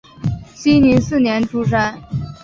[0.55, 2.01] 熙宁四年出生。